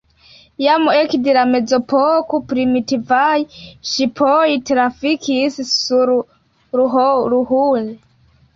[0.67, 3.35] Jam ekde la mezepoko primitivaj
[3.91, 4.41] ŝipoj
[4.73, 6.15] trafikis sur
[6.83, 7.95] Ruhr.